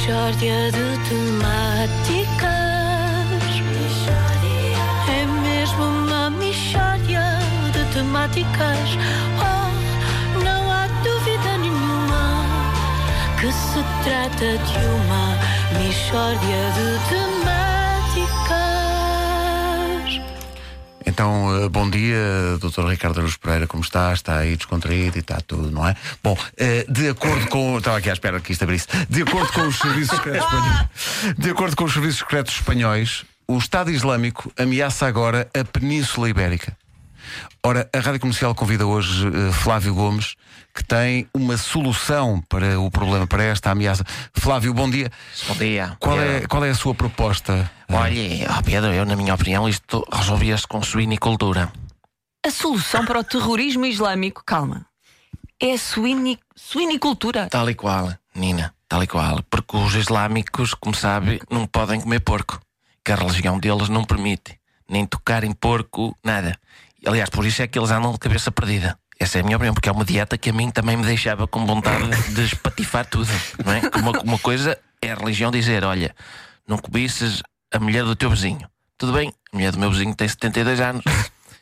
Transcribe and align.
Mishória 0.00 0.72
de 0.72 0.98
temáticas. 1.10 2.48
É 5.06 5.26
mesmo 5.42 5.84
uma 5.84 6.30
mishória 6.30 7.38
de 7.70 7.84
temáticas. 7.92 8.96
Oh, 9.36 10.38
não 10.42 10.72
há 10.72 10.86
dúvida 11.04 11.58
nenhuma 11.58 12.46
que 13.38 13.52
se 13.52 13.84
trata 14.02 14.56
de 14.56 14.78
uma 14.86 15.36
mishória 15.78 16.62
de 16.72 16.98
temáticas. 17.10 17.69
Então, 21.20 21.64
eh, 21.64 21.68
bom 21.68 21.90
dia, 21.90 22.16
Dr. 22.58 22.88
Ricardo 22.88 23.20
Aruz 23.20 23.36
Pereira, 23.36 23.66
como 23.66 23.82
está? 23.82 24.10
Está 24.10 24.38
aí 24.38 24.56
descontraído 24.56 25.18
e 25.18 25.20
está 25.20 25.38
tudo, 25.38 25.70
não 25.70 25.86
é? 25.86 25.94
Bom, 26.24 26.34
eh, 26.56 26.86
de 26.88 27.10
acordo 27.10 27.46
com. 27.48 27.76
Estava 27.76 27.98
aqui 27.98 28.08
à 28.08 28.14
espera 28.14 28.40
que 28.40 28.52
isto 28.52 28.62
abrisse. 28.62 28.86
De 29.06 29.20
acordo 29.20 29.52
com 29.52 29.66
os 29.66 29.76
serviços 29.76 30.16
secretos 30.16 30.46
espanhóis. 30.46 31.36
De 31.36 31.50
acordo 31.50 31.76
com 31.76 31.84
os 31.84 31.92
serviços 31.92 32.18
secretos 32.20 32.54
espanhóis, 32.54 33.24
o 33.46 33.58
Estado 33.58 33.90
Islâmico 33.90 34.50
ameaça 34.56 35.06
agora 35.06 35.46
a 35.52 35.62
Península 35.62 36.30
Ibérica. 36.30 36.74
Ora, 37.62 37.88
a 37.94 37.98
Rádio 38.00 38.20
Comercial 38.20 38.54
convida 38.54 38.86
hoje 38.86 39.26
eh, 39.26 39.52
Flávio 39.52 39.94
Gomes, 39.94 40.34
que 40.74 40.84
tem 40.84 41.28
uma 41.34 41.56
solução 41.56 42.42
para 42.48 42.78
o 42.80 42.90
problema, 42.90 43.26
para 43.26 43.44
esta 43.44 43.70
ameaça. 43.70 44.04
Flávio, 44.34 44.72
bom 44.72 44.88
dia. 44.88 45.10
Bom 45.48 45.54
dia. 45.54 45.96
Qual 46.00 46.20
é, 46.20 46.46
qual 46.46 46.64
é 46.64 46.70
a 46.70 46.74
sua 46.74 46.94
proposta? 46.94 47.70
Olha, 47.88 48.50
ó 48.50 48.62
Pedro, 48.62 48.92
eu, 48.92 49.04
na 49.04 49.16
minha 49.16 49.34
opinião, 49.34 49.68
isto 49.68 50.06
resolvia-se 50.12 50.66
com 50.66 50.82
suinicultura. 50.82 51.70
A 52.46 52.50
solução 52.50 53.04
para 53.04 53.18
o 53.18 53.24
terrorismo 53.24 53.84
islâmico, 53.84 54.42
calma, 54.46 54.86
é 55.60 55.72
a 55.72 55.78
suini, 55.78 56.38
suinicultura. 56.56 57.48
Tal 57.50 57.68
e 57.68 57.74
qual, 57.74 58.14
Nina, 58.34 58.74
tal 58.88 59.02
e 59.02 59.06
qual. 59.06 59.42
Porque 59.50 59.76
os 59.76 59.94
islâmicos, 59.94 60.72
como 60.72 60.94
sabe, 60.94 61.42
não 61.50 61.66
podem 61.66 62.00
comer 62.00 62.20
porco. 62.20 62.58
Que 63.04 63.12
a 63.12 63.16
religião 63.16 63.58
deles 63.58 63.90
não 63.90 64.04
permite. 64.04 64.58
Nem 64.88 65.04
tocar 65.04 65.44
em 65.44 65.52
porco, 65.52 66.16
nada. 66.24 66.58
Aliás, 67.06 67.30
por 67.30 67.46
isso 67.46 67.62
é 67.62 67.66
que 67.66 67.78
eles 67.78 67.90
andam 67.90 68.12
de 68.12 68.18
cabeça 68.18 68.50
perdida. 68.50 68.98
Essa 69.18 69.38
é 69.38 69.40
a 69.40 69.44
minha 69.44 69.56
opinião, 69.56 69.74
porque 69.74 69.88
é 69.88 69.92
uma 69.92 70.04
dieta 70.04 70.38
que 70.38 70.50
a 70.50 70.52
mim 70.52 70.70
também 70.70 70.96
me 70.96 71.04
deixava 71.04 71.46
com 71.46 71.66
vontade 71.66 72.08
de 72.34 72.42
espatifar 72.42 73.04
tudo. 73.06 73.28
Não 73.64 73.72
é? 73.72 73.80
Uma, 73.96 74.20
uma 74.22 74.38
coisa 74.38 74.78
é 75.02 75.12
a 75.12 75.14
religião 75.14 75.50
dizer: 75.50 75.84
olha, 75.84 76.14
não 76.66 76.78
cobices 76.78 77.42
a 77.72 77.78
mulher 77.78 78.04
do 78.04 78.16
teu 78.16 78.30
vizinho. 78.30 78.68
Tudo 78.96 79.12
bem, 79.12 79.32
a 79.52 79.56
mulher 79.56 79.72
do 79.72 79.78
meu 79.78 79.90
vizinho 79.90 80.14
tem 80.14 80.28
72 80.28 80.80
anos. 80.80 81.04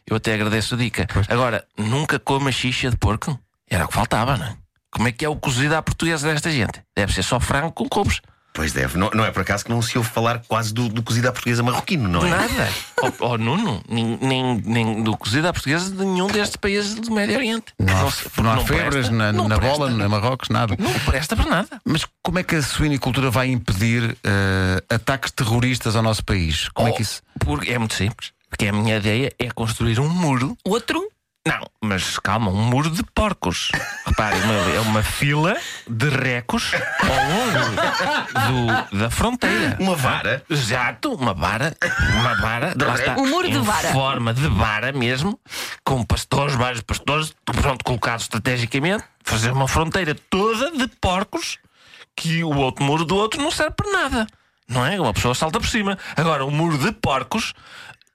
Eu 0.07 0.17
até 0.17 0.35
agradeço 0.35 0.75
a 0.75 0.79
dica. 0.79 1.07
Agora, 1.29 1.65
nunca 1.77 2.19
coma 2.19 2.51
xixa 2.51 2.91
de 2.91 2.97
porco? 2.97 3.39
Era 3.69 3.85
o 3.85 3.89
que 3.89 3.95
faltava, 3.95 4.37
não 4.37 4.47
é? 4.47 4.57
Como 4.91 5.07
é 5.07 5.13
que 5.13 5.25
é 5.25 5.29
o 5.29 5.37
cozido 5.37 5.77
à 5.77 5.83
portuguesa 5.83 6.33
desta 6.33 6.51
gente? 6.51 6.83
Deve 6.97 7.13
ser 7.13 7.23
só 7.23 7.39
frango 7.39 7.73
com 7.73 7.89
couves. 7.89 8.21
Pois 8.59 8.73
deve. 8.73 8.99
Não, 8.99 9.09
não 9.15 9.25
é 9.25 9.31
por 9.31 9.43
acaso 9.43 9.65
que 9.65 9.71
não 9.71 9.81
se 9.81 9.97
ouve 9.97 10.11
falar 10.11 10.43
quase 10.49 10.75
do, 10.75 10.89
do 10.89 11.01
cozido 11.01 11.29
à 11.29 11.33
portuguesa 11.33 11.63
marroquino, 11.63 12.09
não 12.09 12.27
é? 12.27 12.31
Nada. 12.31 12.69
Oh, 13.01 13.13
oh, 13.21 13.39
Nuno, 13.39 13.81
nem, 13.89 14.19
nem, 14.21 14.61
nem 14.65 15.01
do 15.05 15.17
cozido 15.17 15.47
à 15.47 15.53
portuguesa 15.53 15.89
de 15.93 16.05
nenhum 16.05 16.27
destes 16.27 16.57
países 16.57 16.97
do 16.97 17.13
Médio 17.13 17.37
Oriente. 17.37 17.67
Não 17.79 18.09
há, 18.09 18.11
se- 18.11 18.29
não 18.43 18.51
há 18.51 18.57
não 18.57 18.67
febras 18.67 19.07
presta. 19.07 19.13
na, 19.15 19.33
Não 19.33 19.47
na 19.47 19.59
presta. 19.61 19.79
bola, 19.79 19.91
na 19.93 20.09
Marrocos, 20.09 20.49
nada. 20.49 20.75
Não 20.77 20.93
presta 21.07 21.37
para 21.37 21.49
nada. 21.49 21.81
Mas 21.85 22.05
como 22.21 22.41
é 22.41 22.43
que 22.43 22.57
a 22.57 22.63
suinicultura 22.63 23.31
vai 23.31 23.47
impedir 23.49 24.17
eh, 24.25 24.83
ataques 24.93 25.31
terroristas 25.31 25.95
ao 25.95 26.03
nosso 26.03 26.25
país? 26.25 26.69
Como 26.71 26.89
é 26.89 26.93
que 26.93 27.03
isso. 27.03 27.23
Porque 27.39 27.71
é 27.73 27.79
muito 27.79 27.95
simples. 27.95 28.33
Porque 28.51 28.67
a 28.67 28.73
minha 28.73 28.97
ideia 28.97 29.31
é 29.39 29.51
construir 29.51 30.01
um 30.01 30.09
muro. 30.09 30.57
Outro, 30.65 31.07
Não, 31.49 31.67
mas 31.81 32.19
calma, 32.19 32.51
um 32.51 32.63
muro 32.63 32.91
de 32.91 33.03
porcos. 33.15 33.71
Repare, 34.07 34.37
uma- 34.41 34.75
é 34.75 34.81
uma 34.81 35.03
fila 35.03 35.57
de 35.89 36.09
recos 36.09 36.73
ao 36.75 37.09
longo 38.49 38.89
do- 38.91 38.99
da 38.99 39.11
fronteira. 39.11 39.77
Uma 39.81 39.97
vara. 39.97 40.43
Exato, 40.51 41.13
uma 41.15 41.33
vara, 41.35 41.75
uma 42.21 42.35
vara, 42.41 42.75
lá 42.79 42.95
está, 42.95 43.17
Um 43.19 43.29
muro 43.29 43.51
de 43.51 43.57
em 43.57 43.63
vara. 43.63 43.89
forma 43.93 44.35
de 44.35 44.47
vara 44.49 44.93
mesmo, 44.93 45.39
com 45.85 46.05
pastores, 46.05 46.55
vários 46.55 46.83
pastores, 46.83 47.33
pronto, 47.45 47.85
colocados 47.85 48.25
estrategicamente, 48.25 49.05
fazer 49.25 49.51
uma 49.53 49.67
fronteira 49.69 50.15
toda 50.29 50.71
de 50.73 50.87
porcos 51.01 51.59
que 52.17 52.43
o 52.45 52.55
outro 52.57 52.85
muro 52.85 53.05
do 53.05 53.17
outro 53.17 53.41
não 53.41 53.51
serve 53.51 53.73
para 53.77 53.91
nada. 53.91 54.27
Não 54.69 54.85
é? 54.85 55.01
Uma 55.01 55.15
pessoa 55.15 55.35
salta 55.35 55.59
por 55.59 55.69
cima. 55.69 55.97
Agora, 56.17 56.45
o 56.45 56.51
muro 56.51 56.77
de 56.77 56.93
porcos, 56.93 57.55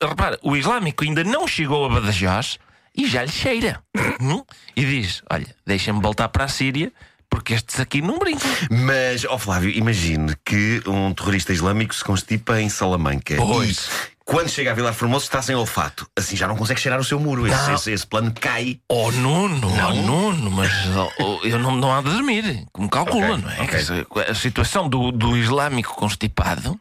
repara, 0.01 0.37
o 0.43 0.55
islâmico 0.55 1.03
ainda 1.03 1.23
não 1.23 1.47
chegou 1.47 1.85
a 1.85 1.89
Badajoz 1.89 2.59
e 2.95 3.07
já 3.07 3.23
lhe 3.23 3.31
cheira. 3.31 3.81
Hum? 4.21 4.43
E 4.75 4.85
diz: 4.85 5.21
Olha, 5.29 5.47
deixa-me 5.65 6.01
voltar 6.01 6.29
para 6.29 6.45
a 6.45 6.47
Síria. 6.47 6.91
Porque 7.29 7.55
estes 7.55 7.79
aqui 7.79 7.99
não 7.99 8.19
brincam. 8.19 8.47
Mas, 8.69 9.25
ó 9.25 9.39
Flávio, 9.39 9.71
imagine 9.71 10.35
que 10.45 10.83
um 10.85 11.11
terrorista 11.15 11.51
islâmico 11.51 11.93
se 11.95 12.03
constipa 12.03 12.61
em 12.61 12.69
Salamanca. 12.69 13.35
Pois. 13.37 13.87
E 13.87 14.13
quando 14.23 14.49
chega 14.49 14.69
a 14.69 14.73
Vilar 14.75 14.93
Formoso 14.93 15.25
está 15.25 15.41
sem 15.41 15.55
olfato. 15.55 16.07
Assim 16.15 16.35
já 16.35 16.47
não 16.47 16.55
consegue 16.55 16.79
cheirar 16.79 16.99
o 16.99 17.03
seu 17.03 17.19
muro. 17.19 17.47
Esse, 17.47 17.57
Não. 17.67 17.73
esse- 17.73 17.91
esse 17.91 18.05
plano 18.05 18.31
cai. 18.39 18.79
Oh 18.87 19.11
Nuno, 19.11 19.67
oh 19.67 19.93
Nuno, 19.93 20.51
mas 20.51 20.71
oh, 20.95 21.11
oh, 21.23 21.39
eu 21.43 21.57
não, 21.57 21.75
não 21.75 21.91
há 21.91 22.01
de 22.03 22.11
dormir, 22.11 22.65
como 22.71 22.87
calcula, 22.87 23.33
Ok, 23.33 23.37
não 23.43 23.49
é? 23.49 23.53
ok. 23.55 23.67
Quer 23.67 23.77
dizer, 23.77 24.07
a 24.29 24.35
situação 24.35 24.87
do, 24.87 25.11
do 25.11 25.35
islâmico 25.35 25.95
constipado 25.95 26.79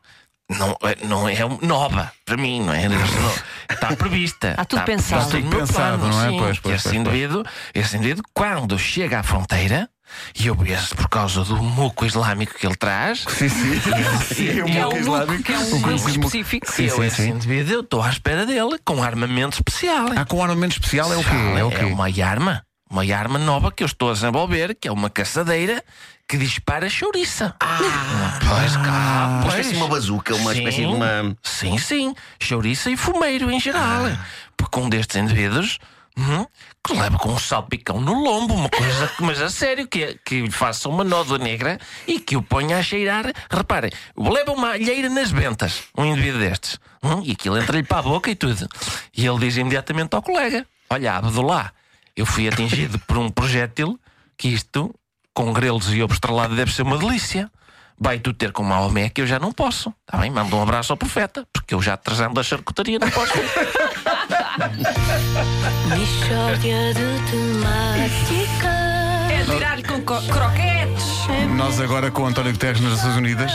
não, 0.51 0.77
é- 0.83 1.07
não 1.07 1.27
é 1.27 1.39
nova 1.63 2.13
para 2.27 2.37
mim, 2.37 2.61
não 2.63 2.75
é? 2.75 2.83
Está 3.75 3.97
prevista. 3.97 4.51
Está 4.51 4.65
tudo 4.65 4.83
pensado. 4.85 5.23
Está 5.23 5.37
tudo 5.37 5.45
no 5.51 5.57
pensado, 5.59 5.99
plano, 5.99 6.15
não 6.15 6.25
é? 6.25 6.29
sim. 6.31 6.39
Pois, 6.39 6.59
pois, 6.59 6.75
esse, 6.75 6.83
pois, 6.83 6.83
pois. 6.83 6.95
indivíduo, 6.95 7.45
esse 7.75 7.97
indivíduo, 7.97 8.25
quando 8.33 8.79
chega 8.79 9.21
à 9.21 9.23
fronteira, 9.23 9.89
e 10.39 10.47
eu 10.47 10.57
penso 10.57 10.95
por 10.95 11.09
causa 11.09 11.45
do 11.45 11.57
muco 11.63 12.05
islâmico 12.05 12.55
que 12.59 12.67
ele 12.67 12.77
traz, 12.77 13.25
Sim, 13.29 13.49
sim. 13.49 13.81
sim 14.35 14.49
é 14.49 14.85
muco 14.85 14.97
um 14.97 14.99
islâmico, 14.99 15.33
muco, 15.33 15.43
que 15.45 15.53
é 15.53 15.57
o 15.57 15.61
um 15.61 15.71
muco 15.71 15.89
muco. 15.89 16.09
específico. 16.09 16.71
Sim, 16.71 16.85
eu, 16.85 16.97
sim, 16.97 17.05
esse 17.05 17.23
sim. 17.23 17.31
indivíduo, 17.31 17.81
estou 17.81 18.03
à 18.03 18.11
espera 18.11 18.47
dele 18.47 18.79
com 18.85 19.03
armamento 19.03 19.57
especial. 19.57 20.09
Ah, 20.17 20.25
com 20.25 20.43
armamento 20.43 20.75
especial 20.75 21.13
é 21.13 21.17
o 21.17 21.25
quê? 21.25 21.59
É 21.59 21.65
o 21.65 21.71
quê? 21.71 21.85
uma 21.85 22.07
arma. 22.25 22.63
Uma 22.93 23.03
arma 23.17 23.39
nova 23.39 23.73
que 23.73 23.83
eu 23.83 23.87
estou 23.87 24.11
a 24.11 24.13
desenvolver, 24.13 24.75
que 24.75 24.87
é 24.87 24.93
uma 24.93 25.09
caçadeira 25.09 25.83
que 26.29 26.37
dispara 26.37 26.91
chouriça. 26.91 27.57
Ah, 27.59 28.39
pois, 28.47 28.77
cá, 28.77 29.41
Uma 29.41 29.49
espécie 29.49 29.71
de 29.71 29.77
uma 29.77 29.89
bazuca, 29.89 30.35
uma 30.35 30.53
espécie 30.53 30.81
de 30.83 30.87
uma. 30.87 31.35
Sim, 31.43 31.79
sim. 31.79 32.15
Chouriça 32.39 32.91
e 32.91 32.97
fumeiro 32.99 33.51
em 33.51 33.59
geral. 33.59 34.05
Ah. 34.05 34.27
Porque 34.55 34.79
um 34.79 34.91
destes 34.91 35.17
indivíduos 35.17 35.79
hum, 36.19 36.45
que 36.87 36.93
leva 36.93 37.17
com 37.17 37.31
um 37.31 37.39
salpicão 37.39 37.99
no 37.99 38.13
lombo, 38.13 38.53
uma 38.53 38.69
coisa, 38.69 39.11
mas 39.21 39.41
a 39.41 39.49
sério, 39.49 39.89
que, 39.89 40.21
que 40.23 40.43
lhe 40.43 40.51
faça 40.51 40.87
uma 40.87 41.03
nódoa 41.03 41.39
negra 41.39 41.79
e 42.07 42.21
que 42.21 42.37
o 42.37 42.43
ponha 42.43 42.77
a 42.77 42.83
cheirar. 42.83 43.25
Reparem, 43.51 43.91
leva 44.15 44.53
uma 44.53 44.73
alheira 44.73 45.09
nas 45.09 45.31
ventas, 45.31 45.85
um 45.97 46.05
indivíduo 46.05 46.41
destes. 46.41 46.79
Hum, 47.03 47.23
e 47.25 47.33
aquilo 47.33 47.57
entra-lhe 47.57 47.85
para 47.85 48.01
a 48.01 48.03
boca 48.03 48.31
e 48.31 48.35
tudo. 48.35 48.69
E 49.17 49.27
ele 49.27 49.39
diz 49.39 49.57
imediatamente 49.57 50.15
ao 50.15 50.21
colega: 50.21 50.67
Olha, 50.91 51.15
Abdullah, 51.17 51.73
eu 52.17 52.27
fui 52.27 52.49
atingido 52.49 52.99
por 53.01 53.19
um 53.19 53.29
projétil 53.31 53.99
que 54.37 54.49
isto, 54.49 54.95
com 55.35 55.53
grelos 55.53 55.93
e 55.93 56.03
ovo 56.03 56.15
deve 56.55 56.73
ser 56.73 56.83
uma 56.83 56.99
delícia. 56.99 57.51
Vai 57.99 58.19
tu 58.19 58.33
ter 58.33 58.51
com 58.53 58.63
Maomé 58.65 59.09
que 59.09 59.21
eu 59.21 59.27
já 59.27 59.39
não 59.39 59.53
posso. 59.53 59.95
Está 60.01 60.19
bem? 60.19 60.31
Manda 60.31 60.57
um 60.57 60.63
abraço 60.63 60.93
ao 60.93 60.97
profeta, 60.97 61.47
porque 61.53 61.75
eu 61.75 61.81
já 61.81 61.97
trazendo 61.97 62.35
da 62.35 62.43
charcutaria 62.43 62.99
não 62.99 63.09
posso. 63.11 63.33
Mishória 65.97 66.95
de 66.95 67.31
temáticas. 67.31 69.02
É 69.43 69.55
virar 69.55 69.83
com 69.83 70.01
co- 70.03 70.23
croquetes. 70.23 71.03
Nós 71.57 71.81
agora 71.81 72.11
com 72.11 72.23
o 72.23 72.27
António 72.27 72.53
Guterres 72.53 72.81
nas 72.81 72.93
Nações 72.93 73.17
Unidas 73.17 73.53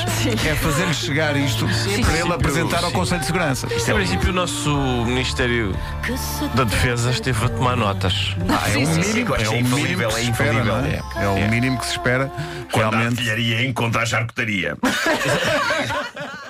é 0.47 0.55
fazer-lhe 0.55 0.93
chegar 0.93 1.35
isto 1.37 1.65
para 2.05 2.17
ele 2.19 2.33
apresentar 2.33 2.83
ao 2.83 2.91
Conselho 2.91 3.19
de 3.21 3.25
Segurança. 3.27 3.67
Em 3.67 3.93
princípio, 3.93 4.29
o 4.29 4.33
nosso 4.33 4.69
Ministério 5.05 5.75
da 6.55 6.63
Defesa 6.63 7.11
esteve 7.11 7.45
a 7.45 7.49
tomar 7.49 7.75
notas. 7.75 8.35
Ah, 8.49 8.69
é 8.69 8.77
o 8.77 8.87
mínimo, 8.87 9.35
é 9.35 9.49
o 9.49 9.53
é 9.53 9.61
mínimo 9.61 10.07
que 10.07 10.13
se 10.13 10.19
é 10.19 10.23
espera, 10.29 10.63
não 10.63 10.77
é? 10.85 11.01
É 11.15 11.27
o 11.27 11.37
É. 11.37 11.47
mínimo 11.47 11.77
que 11.79 11.85
se 11.85 11.91
espera 11.91 12.31
Quando 12.71 12.85
a 12.95 12.97
realmente. 12.97 13.19
artilharia 13.19 13.65
encontra 13.67 14.01
a 14.03 14.06
charcutaria. 14.06 14.77